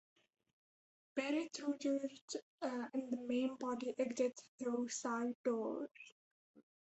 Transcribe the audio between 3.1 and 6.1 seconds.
the main body exited through side doors.